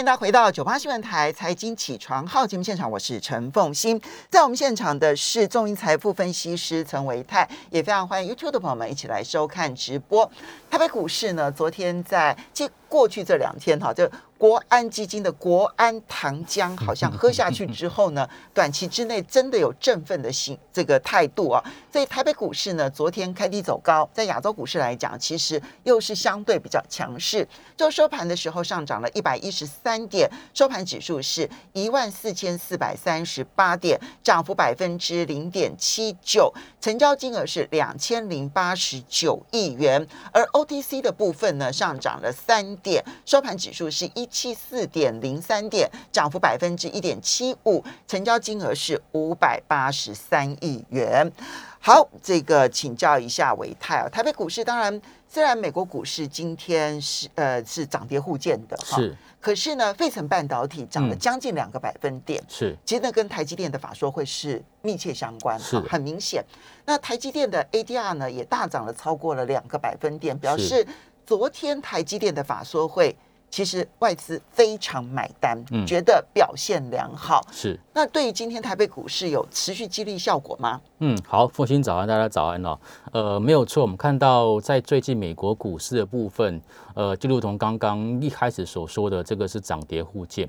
[0.00, 10.28] 迎大家回到九八新闻台财经起床号节目现场，我是陈凤欣，在我们现场的是众盈财富分析师陈维泰，也非常欢迎 YouTube 的朋友们一起来收看直播。
[10.70, 14.10] 台北股市呢，昨天在即过去这两天哈，就
[14.40, 21.62] 国安基金的国安糖浆好像喝下去之后呢， 短期之内真的有振奋的心这个态度啊。
[21.92, 27.46] 所以台北股市呢，昨天开低走高，在亚洲股市来讲，其实又是相对比较强势。
[27.76, 51.30] 就收盘的时候上涨了一百一十三点，收盘指数是一万四千四百三十八点，涨幅百分之零点七九，成交金额是两千零八十九亿元，而 OTC 的部分呢，上涨了三点，收盘指数是一七四点零三点，涨幅百分之一点七五，成交金额是五百八十三亿元。
[51.80, 66.44] 好，这个请教一下维泰啊，台北股市当然虽然美国股市今天是呃是涨跌互见的哈，是，可是呢，费城半导体涨了将近两个百分点，是，其实呢跟台积电的法说会是密切相关，是，很明显。
[66.84, 70.86] 那台积电的 ADR 呢也大涨了超过了两个百分点，表示
[71.24, 73.16] 昨天台积电的法说会。
[73.50, 77.44] 其实外资非常买单，嗯，觉得表现良好。
[77.50, 80.80] 是，那对于今天台北股市有持续激励效果吗？
[81.00, 82.78] 嗯，好，复兴早安，大家早安哦。
[83.12, 86.62] 呃，没有错，我们看到在最近美国股市的部分，
[86.94, 90.48] 呃，就如同刚刚一开始所说的，这个是涨跌互见。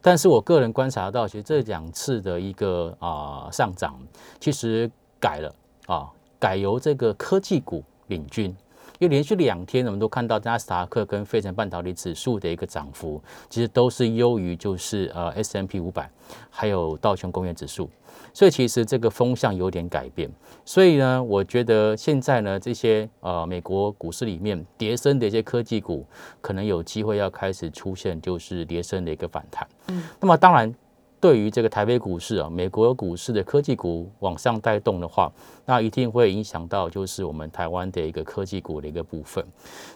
[0.00, 3.98] 但是我个人观察到，其实这两次的一个啊、呃、上涨，
[4.38, 5.52] 其实改了
[5.86, 6.08] 啊，
[6.38, 8.54] 改由这个科技股领军。
[8.98, 16.10] 因为连续两天，我们都看到纳斯达克跟费城半导体指数的一个涨幅，其实都是优于就是呃 S M P 五百，
[16.50, 17.90] 还有道琼工业指数，
[18.32, 20.30] 所以其实这个风向有点改变。
[20.64, 26.06] 所以呢，我觉得现在呢，这些呃美国股市里面跌升的一些科技股，
[26.40, 29.66] 可能有机会要开始出现就是跌升的一个反弹。
[29.88, 30.74] 嗯，那么当然。
[31.18, 35.32] 对于这个台北股市啊，美国股市的科技股往上带动的话，
[35.64, 39.44] 那一定会影响到就是我们台湾的一个科技股的一个部分。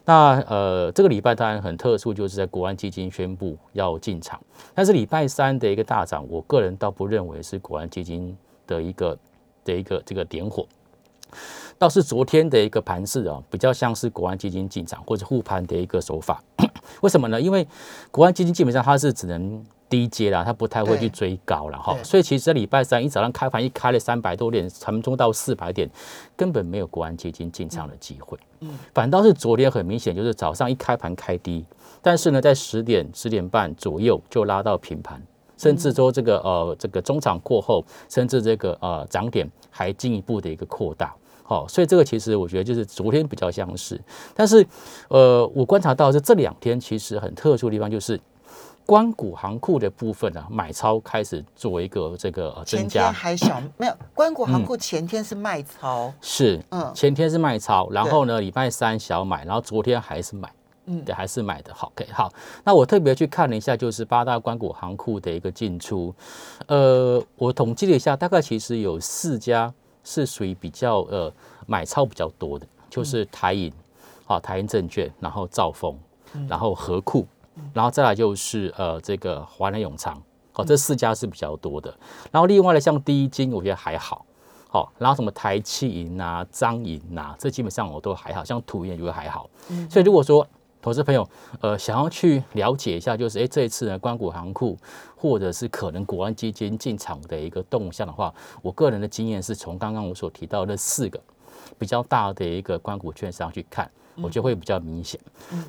[0.07, 4.41] 那呃，这个礼拜当然很特殊，就是在国安基金宣布要进场，
[4.75, 9.19] 但是礼拜三的一个大涨，我个人倒不认为是国安基金的一个
[9.63, 10.67] 的一个这个点火，
[11.79, 16.43] 倒是昨天的一个盘势啊，比较像是国安基金进场或者护盘的一个手法。
[17.03, 17.39] 为什么呢？
[17.39, 17.69] 因为
[18.11, 19.63] 国安基金基本上它是只能。
[19.91, 25.91] 低阶啦，他不太会去追高了哈，所以其实礼拜三一早上开盘一开了三百多点，盘中到四百点，
[26.37, 28.39] 根本没有国安基金进场的机会。
[28.61, 31.65] 嗯，反倒是昨天很明显，就是早上一开盘开低，
[32.01, 35.21] 但是呢，在十点十点半左右就拉到平盘，
[35.59, 41.13] 甚至说这个呃这个中场过后，甚至这个呃涨点还进一步的一个扩大。
[41.43, 44.01] 好，所以这个其实我觉得就是昨天比较相似，
[44.37, 44.65] 但是
[45.09, 48.21] 呃我观察到是这两天其实很特殊的地方就是。
[48.91, 52.89] 官股行库的部分呢、啊，买超开始做一个这个增加。
[52.89, 53.95] 前天还小， 没有。
[54.13, 60.53] 关谷行库前天是卖超，嗯、是，嗯，前天是卖超，然后呢，礼拜三小买，然后昨天还是买，
[60.87, 61.87] 嗯，对，还是买的好。
[61.95, 62.33] OK，好，
[62.65, 66.13] 那我特别去看了一下，就是八大关谷行库的一个进出，
[66.67, 69.73] 呃，我统计了一下，大概其实有四家
[70.03, 71.33] 是属于比较呃
[71.65, 73.73] 买超比较多的，就是台银，
[74.25, 75.97] 好，台银证券，然后兆丰，
[76.49, 77.25] 然后和库。
[77.73, 80.21] 然后再来就是呃这个华南永昌，
[80.55, 81.95] 哦，这四家是比较多的。
[82.31, 84.25] 然后另外呢，像第一金，我觉得还好，
[84.69, 84.93] 好。
[84.99, 89.49] 然后什么台气银啊、彰银啊，这基本上我都还好，像土银就会还好。
[89.91, 90.47] 所以如果说
[90.83, 91.29] 投资朋友
[91.61, 94.79] 呃想要去了解一下，就是哎这一次呢，关谷行库
[95.15, 101.21] 或者是可能国安基金进场的一个动向的话，我个人的经验是从刚刚我所提到的四个
[101.79, 103.91] 比较大的一个关谷券商去看。
[104.23, 105.21] 我觉得会比较明显。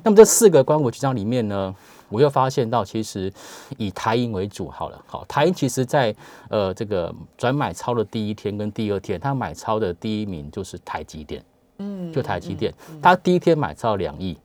[0.02, 1.74] 那么这四个官股局长里面呢，
[2.08, 3.32] 我又发现到，其实
[3.76, 5.02] 以台银为主好了。
[5.06, 6.14] 好，台银其实在
[6.48, 11.44] 呃这个转买超的第一天跟第二天，它买超的第一名就是台积电。
[11.78, 14.36] 嗯，就台积电，它第一天买超两亿，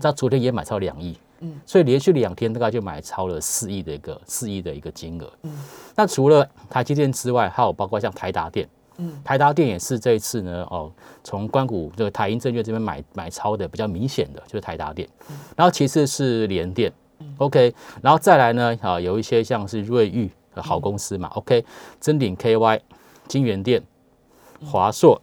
[0.00, 1.16] 它昨天也买超两亿。
[1.40, 5.32] 嗯，所以连续两天大概就买超了四亿的一个四亿的一个金额。
[5.42, 5.52] 嗯，
[5.94, 8.68] 那除了台积电之外，还有包括像台达电。
[9.24, 10.90] 台达电也是这一次呢，哦，
[11.22, 15.08] 从关谷这个台银证券这边买买超的比较明显的，就是台达电，
[15.56, 16.92] 然后其次是联电
[17.38, 21.64] ，OK，然后再来呢，啊，有一些像是瑞昱的好公司嘛，OK，
[22.00, 22.80] 臻鼎 KY、
[23.28, 23.82] 金元电、
[24.64, 25.20] 华硕、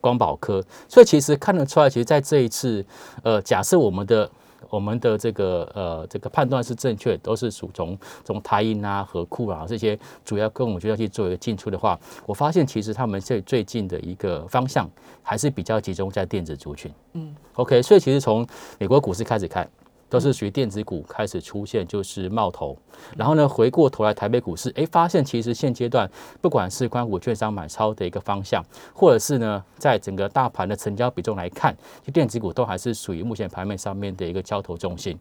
[0.00, 2.84] 光宝科，所以其实看得出来，其实在这一次，
[3.22, 4.30] 呃，假设我们的。
[4.70, 14.88] 我们的这个呃这个判断是正确，都是属从从台银啊、和库啊这些主要跟我们就要去做一个进出的话，我发现其实他们最最近的一个方向
[15.22, 16.92] 还是比较集中在电子族群。
[17.12, 18.46] 嗯，OK，所以其实从
[18.78, 19.68] 美国股市开始看，
[20.14, 22.78] 都是属于电子股开始出现就是冒头，
[23.16, 26.08] 然后呢，回过头来台北股市，哎，发现其实现阶段
[26.40, 28.64] 不管是关股券商买超的一个方向，
[28.94, 35.18] 或者是呢，在整个大盘的成交比重来看，就电子股都还是属于目前盘面上面的一个交投重心，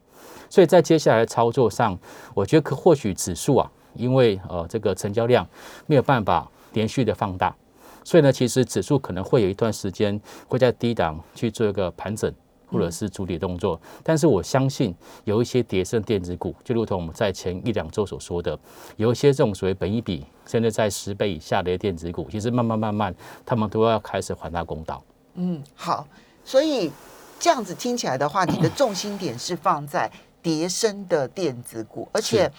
[0.47, 1.97] 所以在接下来的操作上，
[2.35, 5.47] 我觉得可或许指数啊，因为呃这个成交量
[5.87, 7.55] 没有办法连续的放大。
[8.03, 12.31] 所以呢，其实指数可能会有一段时间会在低档去做一个盘整，
[12.73, 13.79] 或者是主体动作。
[14.03, 14.93] 但是我相信
[15.23, 18.59] 有一些跌升电子股，就如同我们在前一两周所说的，
[18.97, 23.15] 有一些这种所谓本一比甚至在十倍以下的电子股，其实慢慢慢慢，
[23.45, 25.01] 他们都要开始还他公道。
[25.35, 26.05] 嗯，好。
[26.43, 26.91] 所以
[27.39, 30.11] 这样子听起来的话，你的重心点是放在
[30.41, 32.51] 叠升的电子股，而且。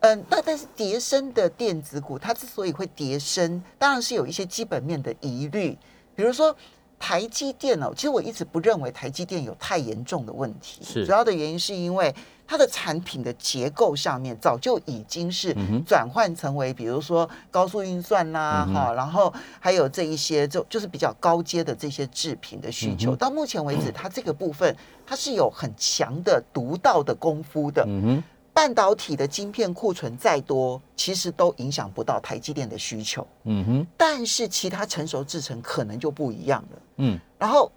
[0.00, 5.76] 嗯，那但是叠升的电子股，它之所以会叠升，当然是有一些基本面的疑虑，
[6.14, 6.54] 比如说
[6.98, 11.06] 台积电哦，其实我一直不认为台积电有太严重的问题，是。
[11.06, 12.14] 主要的原因是因为
[12.46, 15.54] 它的产品的结构上面早就已经是
[15.86, 24.74] 转换成为，比如说高速运算啦，哈，然后还有这一些就就是比较高阶的这些制品的需求，到目前为止，它这个部分
[25.06, 28.22] 它是有很强的独到的功夫的，嗯哼。
[28.58, 33.24] 半导体的晶片库存再多，其实都影响不到台积电的需求。
[33.44, 36.78] 嗯哼，但是其他成熟制程可能就不一样了。
[36.96, 37.70] 嗯，然后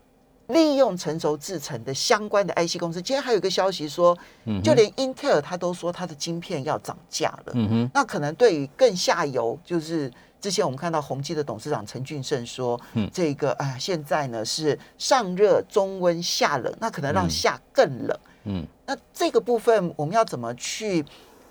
[0.48, 7.52] 利用成熟制程的相关的 IC 公司，今天还有一个消息说，嗯就连英特尔他都说他的晶片要涨价了。
[7.54, 18.20] 嗯哼，那可能对于更下游，就是之前我们看到宏基的董事长陈俊盛说，嗯，这个啊，现在呢是上热中温下冷，那可能让下更冷。
[18.46, 21.06] 嗯，那这个部分我们要怎么去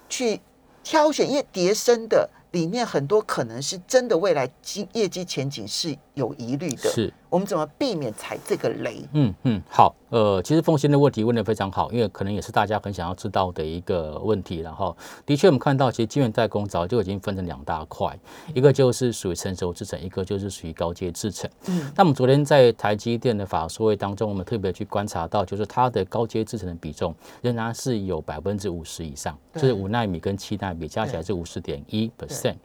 [0.09, 0.41] 去
[0.83, 1.29] 挑选？
[1.29, 6.91] 因为叠升的里面很多可能是真的未来经业绩前景是有疑虑的。
[6.91, 7.13] 是。
[7.31, 8.97] 我们怎么避免踩这个雷？
[9.13, 14.59] 嗯嗯，好，呃，其实凤馨的问题问得非常好，因为可能也是大家很想要知道的一个问题。
[14.59, 18.19] 然后，的确我们看到，其实晶圆代工早就已经分成两大块，
[18.53, 21.49] 一个就是属于成熟制程，一个就是属于高阶制程。
[21.69, 32.57] 嗯，那我们昨天在台积电的法说会当中，我们特别去观察到，就是它的高阶制程的比重仍然是有百分之五十以上，就是五纳米跟七纳米加起来是五十点一 percent。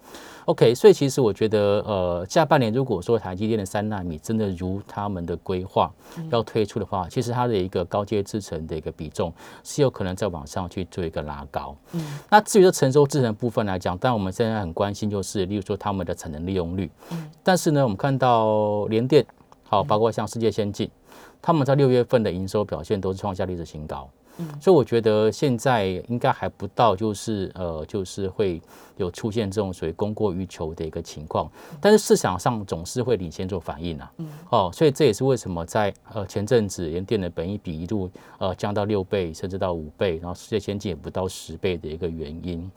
[0.45, 5.91] OK，所以其实我觉得，呃，下半年如果说台积电的三纳米真的如他们的规划
[6.29, 9.33] 要推出的话，其实它的一个高阶制程的一个比重
[9.63, 11.75] 是有可能在往上去做一个拉高。
[11.93, 16.91] 嗯，那至于说成熟制程部分来讲，但我们现在很关心就是，例如说他们的产能利用率。
[17.09, 19.25] 嗯，但是呢，我们看到联电，
[19.63, 20.87] 好，包括像世界先进，
[21.41, 24.07] 他们在六月份的营收表现都是创下历史新高。
[24.37, 28.61] 嗯，所以我觉得现在应该还不到，就是呃，就是会
[28.97, 31.49] 有出现这种所谓供过于求的一个情况。
[31.79, 34.11] 但是市场上总是会领先做反应啊。
[34.17, 42.69] 嗯，哦，所以这也是为什么在呃前阵子联电的本益比一度呃降到六倍，甚至到五倍，然后世界先进也不到十倍的一个原因。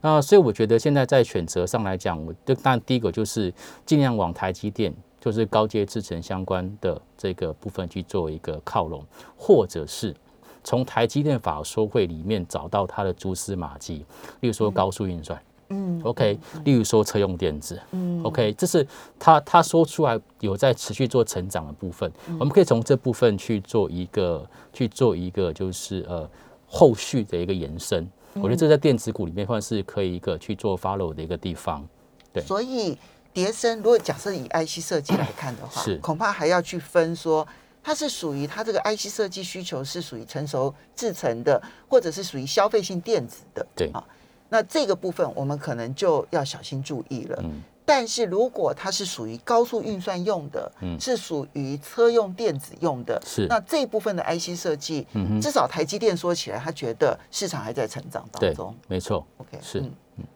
[0.00, 3.52] 那所以我觉得现在在选择上来讲，我就当然第一个就是
[3.84, 9.04] 尽量往台积电，就是高阶制程相关的这个部分去做一个靠拢，
[9.36, 10.14] 或者是。
[10.62, 14.04] 从台积电法说会里面找到它的蛛丝马迹，
[14.40, 15.40] 例如说高速运算，
[15.70, 18.86] 嗯，OK，例如说车用电子，嗯，OK，这是
[19.18, 26.28] 他他说出来有在持续做成长的部分，我们可以从这部分去做一个去做一个就是呃
[26.66, 31.86] 后续的一个延伸，我觉得这在电子股里面算是可以一个去做 follow 的一个地方，
[32.32, 32.42] 对。
[32.42, 32.98] 所以
[33.32, 35.96] 叠升，如果假设以 IC 设计来看的话，是。
[35.98, 37.46] 恐怕还要去分说。
[37.82, 44.04] 它是属于它这个 IC 设计需求是属于成熟制成的，或者是属于消费性电子的，对啊，
[44.48, 47.38] 那这个部分我们可能就要小心注意了。
[47.42, 59.80] 嗯，但是如果它是属于高速运算用的，嗯，是属于车用电子用的，是那这一部分的 IC 设计，嗯，至少台积电说起来，他觉得市场还在成长当中，没错，OK，是。
[59.80, 59.90] 嗯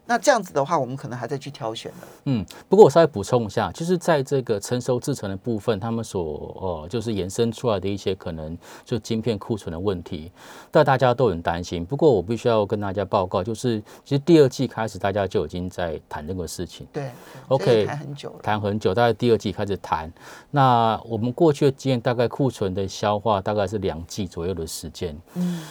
[0.07, 1.99] 那这样子的话，我们可能还在去挑选了。
[2.25, 6.23] 嗯，不过我稍微补充一下，就是在这个成熟制成的部分，他们所
[6.61, 10.31] 呃就是延伸出来的一些可能就晶片库存的问题，
[10.71, 11.85] 但大家都很担心。
[11.85, 16.87] 不过我必须要跟大家报告，就是其实第二季开始大家就已经在谈这个事情。
[16.93, 17.11] 对
[17.49, 20.13] ，OK，谈很久了，谈很久，大概第二季开始谈。
[20.51, 25.19] 那我们过去的经验，大概库存的消化大概是两季左右的时间。
[25.35, 25.63] 嗯，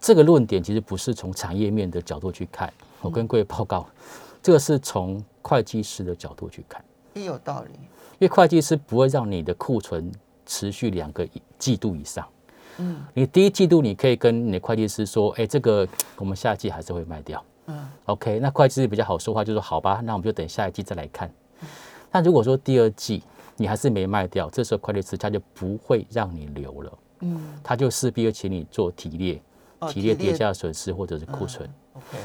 [0.00, 2.72] 这个论点其实不是从产业面的角度去看。
[3.00, 3.86] 我跟各位报告，
[4.42, 7.70] 这个是从会计师的角度去看，也有道理。
[8.18, 10.12] 因为会计师不会让你的库存
[10.44, 11.26] 持续两个
[11.58, 12.26] 季度以上。
[12.76, 17.42] 嗯，你第一季度你可以跟你的会计师说，哎，这个我们下季还是会卖掉。
[17.66, 21.30] 嗯，OK，那会计师比较好说话，就说好吧，那我们就等下一季再来看。
[22.10, 23.22] 那如果说第二季
[23.56, 26.98] 你还是没卖掉，这时候会计师他就不会让你留了。
[27.20, 29.40] 嗯，他就势必要请你做提列。
[29.88, 31.68] 提列跌价损失或者是库存。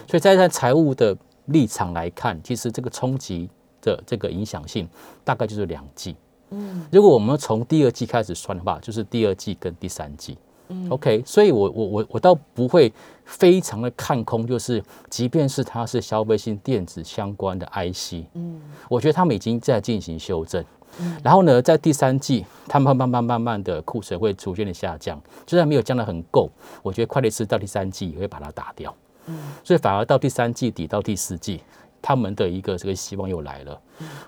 [0.07, 3.49] 所以在在财务的立场来看，其实这个冲击
[3.81, 4.87] 的这个影响性
[5.23, 6.15] 大概就是两季。
[6.51, 10.37] 嗯，如果我们从第二季开始算的话，就是第二季跟第三季。
[10.69, 12.91] 嗯，OK，所以我我我我倒不会
[13.23, 20.63] 非常的看空，就是即便是它是消费性电子相关的 IC，嗯，我觉得他们已经在进行修正，
[20.99, 26.49] 嗯，然后呢，在第三季，他们慢慢慢慢的库存会逐渐的下降，就算没有降得很够，
[26.81, 28.95] 我觉得快递司到第三季也会把它打掉，
[29.27, 31.61] 嗯，所以反而到第三季底到第四季，
[32.01, 33.81] 他们的一个这个希望又来了，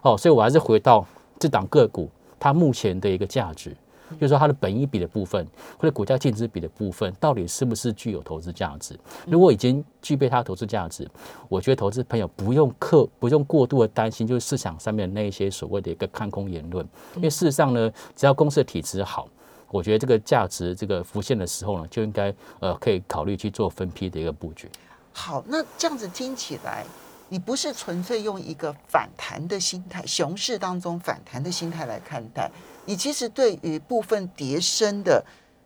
[0.04, 1.06] 哦，所以我还是回到
[1.40, 3.76] 这档个股它目前的一个价值。
[4.12, 5.46] 就是说，它的本益比的部分
[5.78, 8.98] 或者股价净值比的部分，到底是不是具有投资价值？
[9.26, 11.10] 如果已经具备它的投资价值，
[11.50, 16.88] 我觉得投资朋友不用刻不用过度的担心，就是市场上面那一些所谓的一个看空言论。
[17.16, 19.28] 因为事实上呢，只要公司的体质好，
[19.70, 24.70] 我觉得这个价值这个浮现的时候呢，就应该呃可以考虑去做分批的一个布局。
[25.12, 26.86] 好，那这样子听起来，
[27.28, 32.50] 你不是纯粹用一个反弹的心态，熊市当中反弹的心态来看待。
[32.88, 35.22] 你其实对于部分跌深的，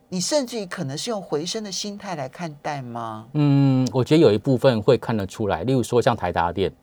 [0.10, 3.28] 你甚至于可能是用回升的心态来看待吗？
[3.34, 6.74] 嗯，我觉得有一部分会看得出来，例如说像台达电，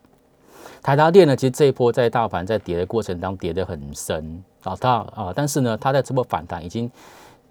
[0.80, 6.88] 台达电呢，其实这一波在大盘在跌的过程当中跌得很深啊，它啊，但是呢，它在这波反弹已经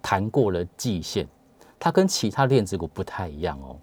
[0.00, 1.28] 弹过了季线，
[1.78, 3.76] 它跟其他电子股不太一样哦。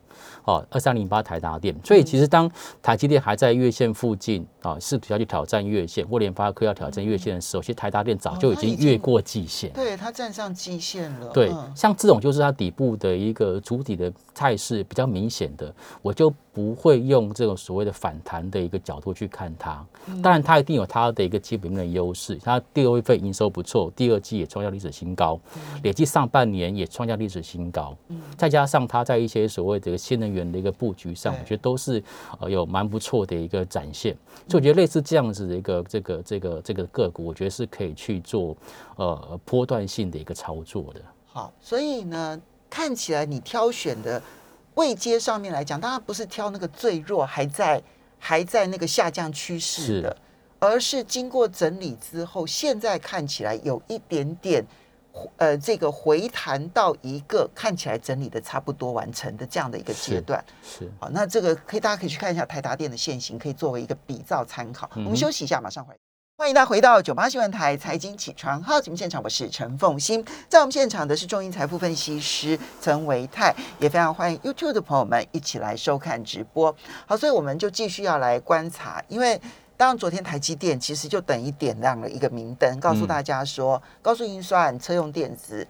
[0.45, 2.49] 哦，二三零八台达电，所以其实当
[2.81, 11.29] 台积电还在月线附近啊，试图要去挑战月线，或联发科要挑战月线的时候，其实台达电早就已经越过季线，对，它站上季线了。
[11.29, 15.73] 对，像这种就是它底部的一个主体的态势比较明显的，
[16.03, 19.83] 我就不会用这种所谓的反弹的一个角度去看它。
[20.21, 25.39] 当然，它一定有它的一个基本面的优势，它第二份营收不错，第二季也创下历史新高，
[25.81, 27.97] 累计上半年也创下历史新高，
[28.37, 30.34] 再加上它在一些所谓的新能源。
[30.51, 32.03] 的一个布局上，我觉得都是
[32.39, 38.57] 呃有蛮不错的一个展现，所以我觉得类似这样子的一个这个这个这个个股，我觉得是可以去做
[38.95, 41.01] 呃波段性的一个操作的。
[41.25, 44.21] 好，所以呢，看起来你挑选的
[44.73, 47.81] 位阶上面来讲，当然不是挑那个最弱还在
[48.17, 50.17] 还在那个下降趋势的，
[50.59, 54.65] 而是经过整理之后，现在看起来有一点点。
[55.37, 64.89] 呃，这个回弹到一个看起来整理的差不多完成的这样的一个阶段，是好，那这个可以大家可以去看一下台达电的线型，可以作为一个比照参考。
[64.95, 65.99] 我们休息一下，马上回来。
[66.37, 76.75] 欢迎大家回到九八新闻台财经起床号节目现场，我是陈凤欣，在我们现场的是中银财富分析师陈维泰，也非常欢迎 YouTube 的朋友们一起来收看直播。
[77.05, 79.39] 好，所以我们就继续要来观察，因为。
[79.77, 85.67] 当然，昨天台积电其实就等于点亮了一个明灯，告诉大家说，高速运算、车用电子，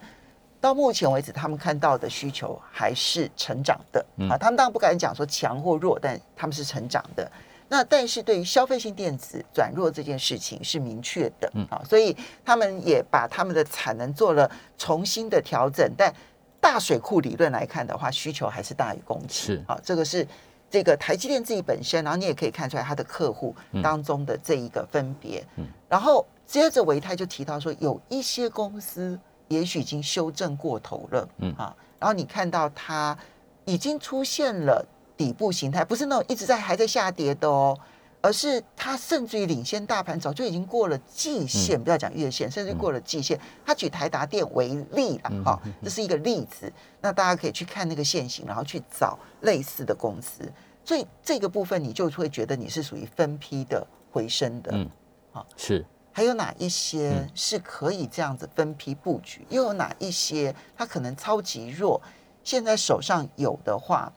[0.60, 4.38] 到目前为止，他们看到的需求还是成长的啊。
[4.38, 7.28] 他们当然不敢讲说强或弱，但他们是成长的。
[7.68, 14.48] 那但是对于消费性电子转弱这件事情是明确的啊，所以他们也把他们的产能做了
[14.78, 15.84] 重新的调整。
[15.98, 16.14] 但
[16.60, 19.34] 大水库理论来看的话，需求还是大于供给。
[19.34, 20.24] 是啊，这个是。
[20.70, 25.44] 这个台积电自己本身，然后你也可以看出来它的客户当中的这一个分别。
[25.88, 29.18] 然后接着维泰就提到说，有一些公司
[29.48, 33.16] 也许已经修正过头了，嗯啊，然后你看到它
[33.64, 34.84] 已经出现了
[35.16, 37.78] 底部形态，不是那种一直在还在下跌的哦。
[38.20, 43.38] 而是它甚至于领先大盘，早就已经过了季线，不要讲月线，甚至过了季线。
[43.64, 46.72] 他举台达电为例了，哈，这是一个例子。
[47.00, 50.42] 那大家可以去看那个线型，然后去找类似的公司。
[50.84, 54.90] 所以这个部分你就会觉得你是属于分批的回升的，嗯，
[55.32, 55.84] 好，是。
[56.12, 59.46] 还有哪一些是可以这样子分批布局？
[59.50, 62.00] 又有哪一些它可能超级弱？
[62.42, 64.12] 现在手上有的话。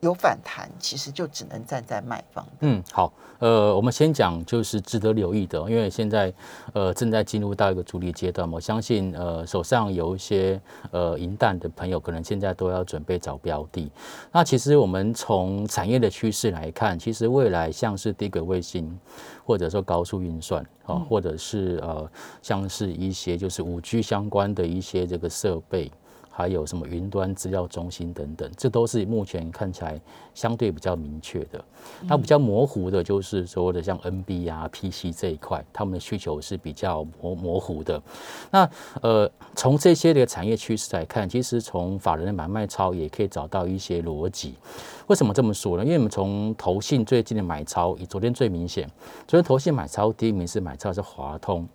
[0.00, 2.46] 有反弹，其实就只能站在卖方。
[2.60, 6.32] 嗯，好，呃，我们先讲就是值得留意的，因为现在
[6.74, 10.60] 呃正在进入到一个主力阶段，我相信呃手上有一些
[10.90, 13.90] 呃银弹的朋友，可能现在都要准备找标的。
[14.30, 18.98] 那其实我们从产业的趋势来看，其实未来像是低轨卫星，
[19.44, 22.08] 或者说高速运算啊，或者是呃
[22.42, 25.90] 像是一些就是五 G 相关的一些这个设备。
[26.36, 29.98] 还有什么云端资料中心等等，这都是目前看起来
[30.34, 31.64] 相对比较明确的。
[32.02, 38.02] 那比较模糊的，就是所谓的像 NB 啊、PC 这一块，他们的需求是比较模模糊的。
[38.50, 38.68] 那
[39.00, 44.56] 呃，从这些的产业趋势来看，其实从法人的买卖超也可以找到一些逻辑。
[45.06, 45.84] 为什么这么说呢？
[45.84, 48.86] 因为我们从投信最近的买超，以昨天最明显，
[49.26, 51.66] 昨天投信买超第一名是买超是华通。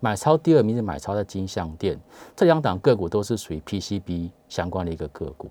[0.00, 1.98] 买超第二名是买超的金相电，
[2.36, 5.48] 这两档个股都是属于 PCB 相关的一个个股。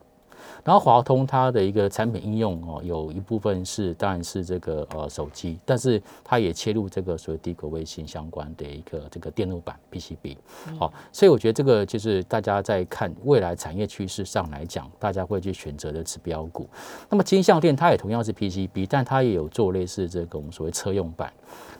[0.63, 10.37] 然后华通它的一个产品应用哦，有一部分是当然是这个呃手机，但是它也切入这个所谓低轨卫星相关的一个这个电路板 PCB。
[10.79, 16.67] 好，所以我觉得这个就是大家在看未来产业趋势上来讲，大家会去选择的指标股。
[17.09, 21.31] 那么金相电它也同样是 PCB，但它也有做类似这个我们所谓车用板，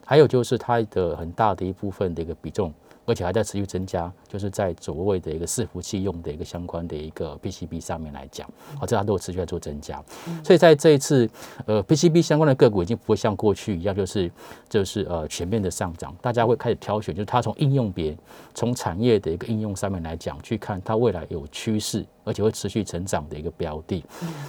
[0.07, 2.73] 还有就是它的很大的一部分的一个比重。
[3.09, 8.45] 而且还在持续增加，就是在所谓的一个伺服器用的一个相关的一个 PCB 上面来讲，
[8.81, 10.03] 啊，这它都有持续在做增加。
[10.43, 11.25] 所以在这一次，
[11.65, 14.29] 呃，PCB 相关的个股已经不会像过去一样，就是
[14.67, 18.13] 就是呃全面的上涨，大家会开始挑选，就是它从应用别、
[18.53, 24.03] 从产业的一个应用上面来讲，去看它未来有趋势，而且会持续成长的一个标的。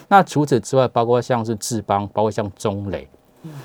[0.08, 3.08] 那除此之外，包括像是智邦，包括像中磊。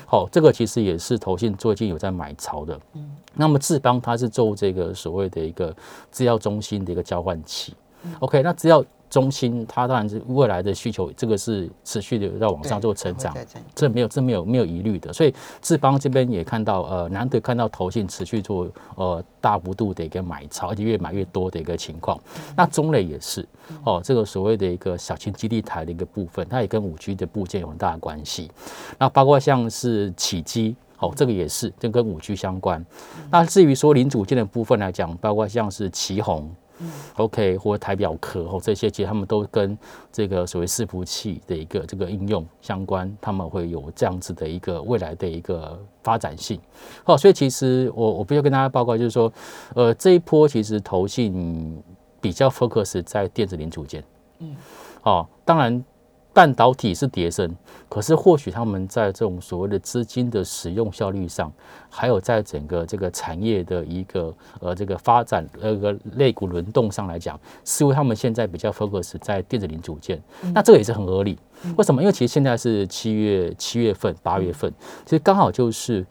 [0.06, 2.78] 好，这个其实也是投信最近有在买潮的。
[2.94, 5.74] 嗯，那么智邦它是做这个所谓的一个
[6.10, 7.74] 资料中心的一个交换器。
[8.20, 8.84] OK，那资料。
[9.14, 13.32] 中心，它当然是未来的需求，这个是持续的在往上做成长，
[13.72, 15.12] 这没有这没有没有疑虑的。
[15.12, 22.18] 所以志邦这边也看到，呃，难得看到投信持续做呃大幅度的一个买超，而且越买越多的一个情况。
[22.56, 23.46] 那中磊也是
[23.84, 28.50] 哦，这个所谓的一个小型基地台的一个部分，它也跟五 G 的部件有很大的关系。
[28.98, 32.84] 那包括像是启碁，哦，这个也是就跟五 G 相关。
[33.30, 36.42] 那至于说零组件的部分来讲，包括像是奇鋐。
[36.78, 39.76] 嗯，OK，或者台表壳哦，这些其实他们都跟
[40.12, 46.60] 这个所谓伺服器的一个这个应用相关，他们会有这样子的一个未来的一个发展性。
[47.04, 49.32] 好，所以其实我我必须跟大家报告，就是说，
[49.74, 51.82] 呃，这一波其实投信
[52.20, 54.02] 比较 focus 在电子零组件。
[54.40, 54.56] 嗯，
[55.02, 55.84] 哦，当然。
[56.34, 57.48] 半导体是跌升，
[57.88, 61.50] 可是或许他们在这种所谓的资金的使用效率上，
[61.88, 70.20] 还有在整个这个产业的一个呃这个发展那个类股轮动上来讲，似乎他们现在比较 focus 在电子零组件，
[70.52, 71.38] 那这个也是很合理。
[71.76, 72.02] 为什么？
[72.02, 74.70] 因为其实现在是七月七月份八月份，
[75.04, 76.04] 其实刚好就是。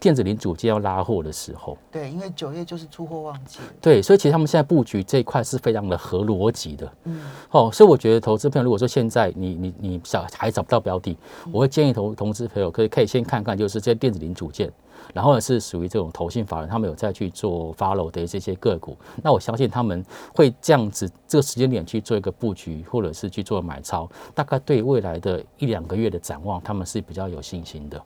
[0.00, 3.58] 电子零组件要拉货的时候，对，因为九月就是出货旺季。
[3.82, 6.90] 对，所以其实他们现在布局这一块是非常的合逻辑的。
[7.04, 11.14] 嗯，哦，所以我觉得投资朋友如果说现在你你你想还找不到标的，
[11.52, 14.72] 我会建议投投资朋友可以可以先看看，就是这些电子零组件，
[15.12, 20.02] 然后呢是属于这种投信法人，他们有再去做 follow 的这些个股，那我相信他们
[20.34, 28.02] 会这样子这个时间点去做一个布局，或者是去做买超，大概对未来的一两个月的展望，他们是比较有信心的。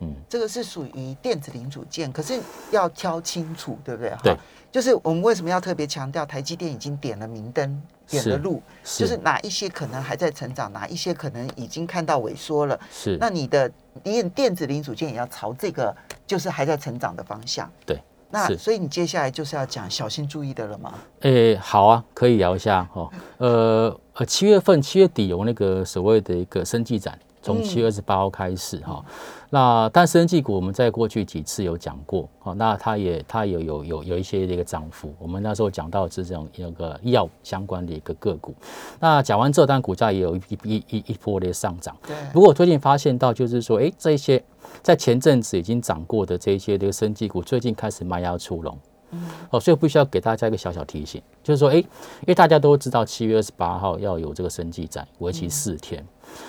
[0.00, 4.12] 嗯，这个是属于电子零组件，可是要挑清楚，对不对？
[4.22, 4.36] 对，
[4.70, 12.78] 就是我们为什么要特别强调台积电已经点了明灯，点了路，是就是哪一些可能还在成长，哪一些可能已经看到萎缩了。
[12.92, 13.68] 是，那你的
[14.02, 15.94] 电电子零组件也要朝这个
[16.26, 17.68] 就是还在成长的方向。
[17.84, 20.94] 对，那所以你接下来就是要讲小心注意的了吗？
[21.22, 23.10] 诶，好啊，可以聊一下哦。
[23.38, 27.18] 呃呃，七月份七月底有那个所谓的一个生技展。
[27.48, 29.02] 从七月二十八号开始哈，
[29.48, 38.54] 那但生技股我们在过去几次有讲过，好，那它也它也有有有一些的一个涨幅，我们那时候讲到是这种有个药相关的一个个股，
[39.00, 41.96] 那讲完这单股价也有一一一一波的上涨。
[42.06, 42.14] 对。
[42.34, 44.44] 不过我最近发现到就是说，哎，这些
[44.82, 48.78] 在前阵子已经涨过的这些这个生技股，最近开始卖压出笼。
[49.10, 49.20] 嗯。
[49.50, 51.86] 哦，所以我必须要给大家一个小小提醒，就是说，哎，因
[52.26, 56.04] 为大家都知道七月二十八号要有这个生计展，为期四天。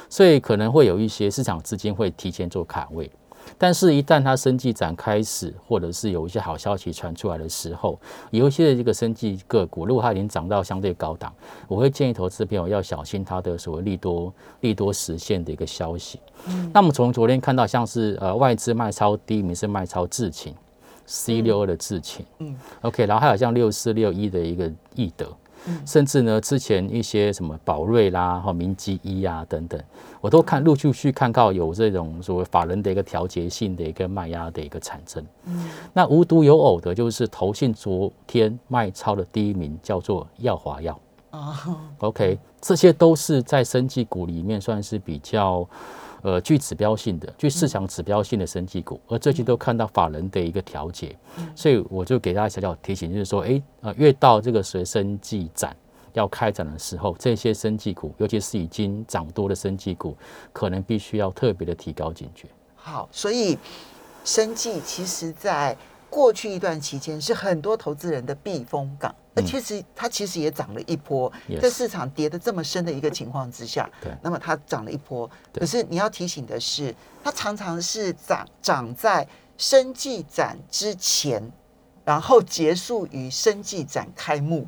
[0.09, 3.09] 所以可能会有一些市场资金会提前做卡位，
[3.57, 7.97] 但是，一旦它生技展开始，或者是有一些好消息传出来的时候，
[8.31, 11.33] 有一些这个生技个股，如果它已经涨到相对高档，
[11.69, 16.19] 我会建议投资朋友要小心它的所谓利多利多实现的一个消息。
[16.47, 20.53] 嗯，那么从昨天看到，像是呃外资卖超第一名是卖超智勤
[21.09, 25.25] ，C 六二的智勤，嗯，OK，然后还有像六四六一的一个易德。
[25.67, 29.77] 嗯甚至呢，之前一些什么宝瑞啦、哈明基一啊等等，
[30.21, 35.21] 我都看陆续去看到有这种所谓法人的一个调节性的一个卖压的一个产生。
[35.47, 40.97] 嗯，那无独有偶的，就是投信昨天卖超的第一名叫做耀华药。
[41.31, 45.67] 啊，OK，这些都是在生技股里面算是比较。
[46.21, 51.15] 呃，具指标性的、具市场指标性的生技股，而最近都看到法人的一个调节，
[51.55, 55.75] 所以我就给大家小小提醒，就是说，哎，呃，越到这个随生技展
[56.13, 60.17] 要开展的时候，这些生技股，尤其是已经涨多的生技股，
[60.51, 62.47] 可能必须要特别的提高警觉。
[62.75, 63.57] 好，所以
[64.25, 65.77] 生技其实在
[66.09, 69.15] 过去一段期间是很多投资人的避风港。
[69.41, 75.29] 其实它其实也涨了一波，在市场跌得这么深的一个情况之下，对，那么它涨了一波。
[75.53, 81.51] 可是你要提醒的是，它常常是涨涨在生技展之前，
[82.05, 84.65] 然后结束于生技展开幕。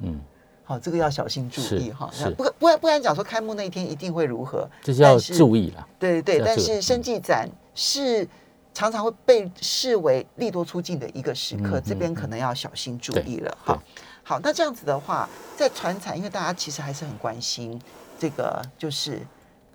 [0.00, 0.20] 嗯，
[0.64, 2.10] 好，这个要小心注意哈。
[2.12, 5.88] 是不不然不然讲说开幕那一天一定会如何，就是要注意了。
[5.98, 8.28] 对对对，但是生技展是
[8.74, 13.80] 常常会被视为利多出尽的一个时刻，这边可能要小心注意了哈。
[14.24, 17.80] 好，那这样子的话，在船产，因为大家其实还是很关心
[18.18, 19.20] 这个，就是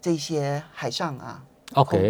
[0.01, 1.43] 这些海上啊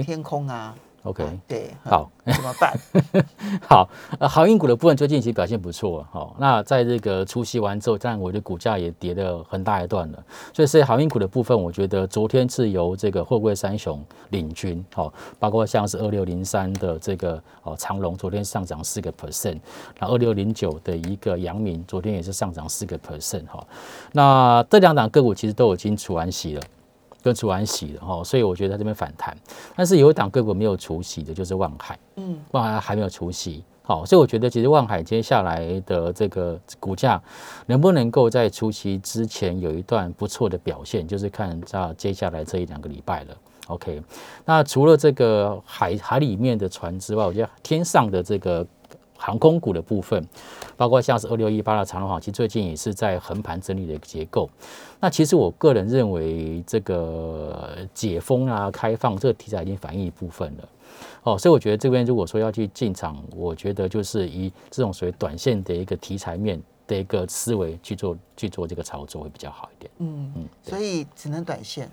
[0.01, 0.73] 天空啊。
[1.03, 2.77] OK，对，好， 怎么办？
[3.67, 19.59] 好，呃，航运股的部分最近其实表现不错，好，那在这个除夕完之后，但我的股价也跌了很大一段了，所以是航运股的部分，我觉得昨天是由这个货柜三雄领军，好，包括像是二六零三的这个哦长荣，昨天上涨四个 percent，
[19.99, 23.65] 那二六零九的一个阳明，昨天也是上涨四个 percent，哈，
[24.11, 26.61] 那这两档个股其实都已经除完息了。
[27.21, 29.35] 跟除完息的哈，所以我觉得它这边反弹，
[29.75, 37.21] 但是有一档个股没有除息的，就是万海，嗯，万海还没有除息，好，所以我觉得其实万海接下来的这个股价
[37.65, 43.37] 能不能够在除息之前有一段不错的表现，就是看到接下来这一两个礼拜了。
[43.67, 44.01] OK，
[44.45, 48.65] 那除了这个海海里面的船之外，我觉得天上的这个。
[49.21, 50.25] 航空股的部分，
[50.77, 54.49] 包括像是二六一八的长荣航，其实最近也是在横盘整理的一个结构。
[55.01, 60.69] 那其实我个人认为，这个解封啊、开放这个题材已经反映一部分了。
[61.23, 69.91] 哦，所以我觉得这边如果说要去进场，我觉得就是以这种属于短线的一个题材面的一个思维去做去做这个操作会比较好一点。
[69.97, 71.89] 嗯嗯，所以只能短线。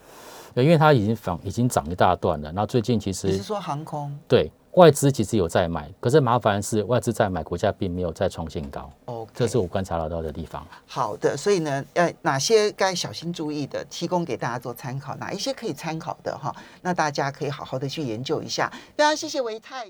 [0.55, 2.53] 对，因为它已经涨已经涨一大段了。
[2.53, 4.17] 那最近其实你是说航空？
[4.29, 4.51] 对。
[4.77, 8.91] 外资其实有在买，可是麻烦是外资在买，股价并没有再创新高。
[9.07, 10.67] 哦，这是我观察到的地方。
[10.87, 18.71] 好的，所以呢，呃，哪些该小心注意的，提供给大家做参考，哪一些可以参考的哈，那大家可以好好的去研究一下。
[18.95, 19.87] 非常谢谢维泰。